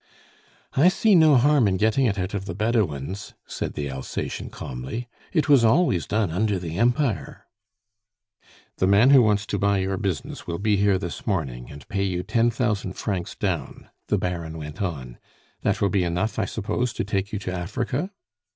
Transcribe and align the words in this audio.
"I 0.73 0.87
see 0.87 1.13
no 1.13 1.35
harm 1.35 1.67
in 1.67 1.77
getting 1.77 2.07
it 2.07 2.17
out 2.17 2.33
of 2.33 2.45
the 2.45 2.55
Bedouins," 2.55 3.35
said 3.45 3.73
the 3.75 3.87
Alsatian 3.87 4.49
calmly. 4.49 5.07
"It 5.31 5.47
was 5.47 5.63
always 5.63 6.07
done 6.07 6.31
under 6.31 6.57
the 6.57 6.79
Empire" 6.79 7.45
"The 8.79 8.87
man 8.87 9.11
who 9.11 9.21
wants 9.21 9.45
to 9.45 9.59
buy 9.59 9.77
your 9.77 9.97
business 9.97 10.47
will 10.47 10.57
be 10.57 10.75
here 10.75 10.97
this 10.97 11.27
morning, 11.27 11.71
and 11.71 11.87
pay 11.87 12.01
you 12.03 12.23
ten 12.23 12.49
thousand 12.49 12.93
francs 12.93 13.35
down," 13.35 13.89
the 14.07 14.17
Baron 14.17 14.57
went 14.57 14.81
on. 14.81 15.19
"That 15.61 15.81
will 15.81 15.89
be 15.91 16.03
enough, 16.03 16.39
I 16.39 16.45
suppose, 16.45 16.93
to 16.93 17.03
take 17.03 17.31
you 17.31 17.37
to 17.37 17.53
Africa?" 17.53 18.09